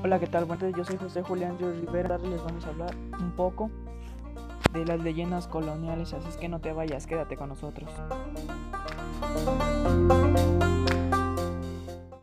[0.00, 0.44] Hola, ¿qué tal?
[0.44, 2.18] Bueno, yo soy José Julián Ríos Rivera.
[2.18, 3.68] Les vamos a hablar un poco
[4.72, 7.90] de las leyendas coloniales, así es que no te vayas, quédate con nosotros.